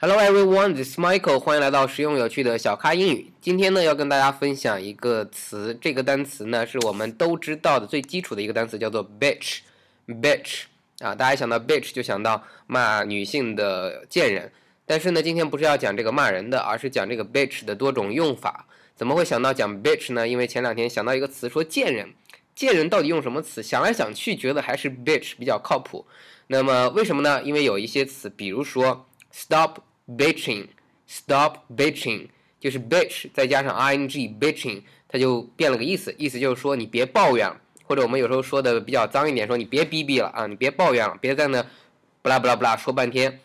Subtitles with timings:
[0.00, 1.40] Hello everyone, this is Michael.
[1.40, 3.32] 欢迎来到实用有趣的小咖英语。
[3.40, 9.58] 今天呢，要跟大家分享一个词，这个单词呢是我们都知道的最基础的一个单词，叫做 bitch。
[10.06, 10.66] bitch
[11.00, 14.52] 啊，大家想到 bitch 就想到骂女性的贱人。
[14.86, 18.68] 但是呢，今天不是要讲这个骂人的，而是讲这个 bitch 的多种用法。
[18.94, 20.28] 怎么会想到讲 bitch 呢？
[20.28, 22.14] 因为前两天想到一个词，说贱人，
[22.54, 23.60] 贱人到底用什么词？
[23.64, 26.06] 想来想去，觉得还是 bitch 比较靠谱。
[26.46, 27.42] 那么为什么呢？
[27.42, 29.04] 因为有一些词，比如说
[29.34, 29.78] stop。
[30.16, 34.08] Bitching，stop bitching，就是 bitch 再加上 ing
[34.38, 41.64] bitching，它就变了个意思，意思就是说你别抱怨了，或者我们有时候说的比较脏一点，说你别逼逼了啊，你别抱怨了，别在那
[42.22, 43.40] 不拉不拉不拉说半天。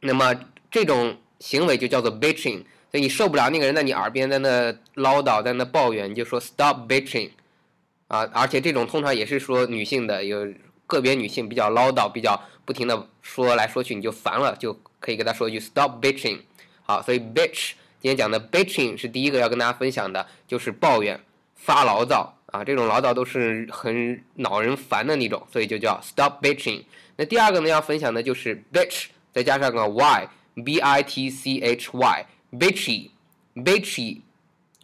[0.00, 0.34] 那么
[0.70, 7.30] 这种行为就叫做 bitching，所以你受不了那个人在你耳边在那唠叨，在那抱怨，你就说 stop bitching，
[8.08, 10.46] 啊，而且这种通常也是说女性的，有
[10.90, 14.78] 个别女性比较唠叨，比较不停的说来说去，你就烦了就。
[15.00, 16.40] 可以给她说一句 Stop bitching。
[16.82, 21.18] 好，所以 bitch 今天讲的 bitching 是第一个要跟大家分享的，就是抱怨、
[21.56, 26.84] 发牢骚啊，这种唠叨都是很恼人烦的那种，所以就叫 Stop bitching。
[27.16, 34.20] 那第二个呢要分享的就是 bitch 再加上个 y，b i t c h y，bitchy，bitchy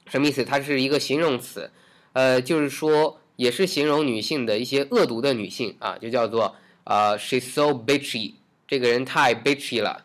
[0.07, 0.47] 什么意思？
[0.47, 1.71] 它是一个形容词，
[2.15, 8.33] 呃，就是说也是形容女性的一些恶毒的女性啊，就叫做呃 she's so bitchy，
[8.67, 10.05] 这个人太 bitchy 了。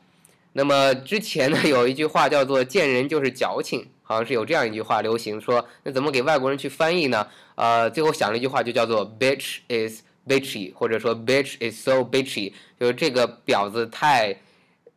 [0.54, 7.26] 那么之前呢，有一句话叫做“见人就是矫情”，好像是有这样一句话流行说，那怎么给外国人去翻译呢？
[7.56, 14.36] 呃，最后想了一句话，就叫做 “bitch is bitchy”，或者说 “bitch is so bitchy”，就是这个婊子太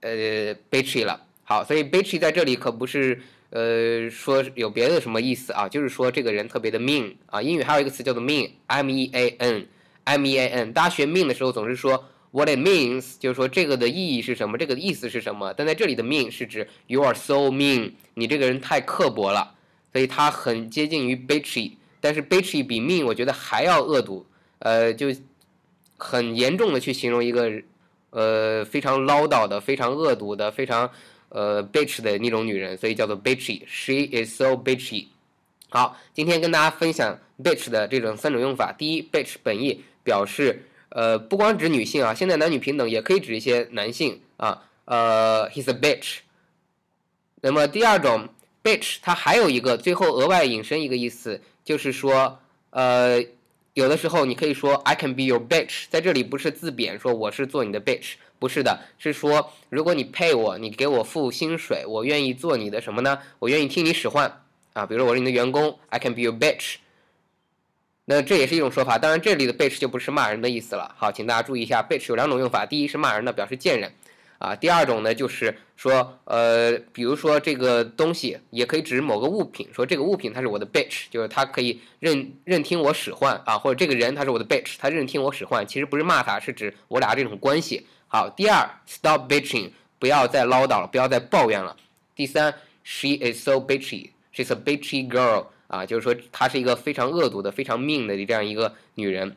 [0.00, 1.20] 呃 bitchy 了。
[1.44, 3.22] 好，所以 bitchy 在这里可不是
[3.54, 7.40] 呃说有别的什么意思啊，就是说这个人特别的 mean 啊。
[7.40, 10.72] 英语还有一个词叫做 mean，m e a n，m e a n。
[10.72, 12.04] 大家学 mean 的时候总是说。
[12.36, 14.58] What it means 就是说这个的意义是什么？
[14.58, 15.54] 这个的意思是什么？
[15.56, 19.54] 但在这里的 mean 是指 you are so mean，你这个人太刻薄了，
[19.92, 24.26] 所以它很接近于 bitchy，但是 bitchy 比 mean 我觉得还要恶毒，
[24.58, 25.14] 呃，就
[25.96, 27.62] 很严重的去形容一个
[28.10, 30.90] 呃非常唠叨的、非常恶毒的、非常
[31.34, 33.60] 呃 bitch 的那种女人，所以叫做 bitchy。
[33.66, 35.08] She is so bitchy。
[35.68, 38.72] 好，今天跟大家分享 bitch 的这种三种用法。
[38.72, 40.66] 第一，bitch 本意表示。
[40.90, 44.62] 呃，不光指女性啊，现在男女平等也可以指一些男性啊。
[44.84, 46.18] 呃，he's a bitch。
[47.40, 48.28] 那么第二种
[48.62, 52.38] bitch，它还有一个最后额外引申一个意思，就是说，
[52.70, 53.20] 呃，
[53.74, 63.18] 有的时候你可以说 I can be your bitch，在这里不是自贬，说我是做你的 bitch，不是的，是说如果你配我，你给我付薪水，我愿意做你的什么呢？
[63.40, 64.42] 我愿意听你使唤
[64.74, 64.86] 啊。
[64.86, 66.76] 比如说我是你的员工，I can be your bitch。
[68.04, 70.94] 那这也是一种说法，当然这里的 bitch 就不是骂人的意思了。
[70.96, 73.92] 好，请大家注意一下，bitch 有两种用法，第一是骂人的，表示贱人，
[74.38, 87.86] 啊，第二种呢就是说，呃，比如说这个东西也可以指某个物品，说这个物品它是我的 bitch，就是它可以任任听我使唤啊，或者这个人他是我的 bitch，他任听我使唤，其实不是骂他，是指我俩这种关系。
[88.06, 91.76] 好，第二，stop bitching，不要再唠叨了，不要再抱怨了。
[92.14, 95.46] 第三，she is so bitchy，she's a bitchy girl。
[95.66, 99.34] 啊，就是说她是一个非常恶毒的、非常 mean 的这样一个女人。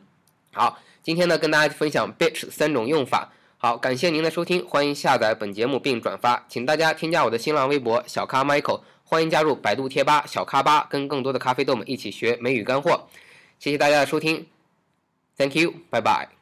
[0.52, 3.32] 好，今天呢跟大家分享 bitch 三种用法。
[3.60, 13.08] 好，感谢您的收听，欢迎下载本节目并转发，请大家添加我的新浪微博小咖 Michael，欢迎加入百度贴吧小咖吧，跟更多的咖啡豆们一起学美语干货。
[13.58, 14.46] 谢谢大家的收听
[15.36, 16.37] ，Thank you，拜拜。